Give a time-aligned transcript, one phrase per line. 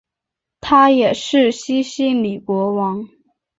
[0.59, 3.07] 他也是西西里国王。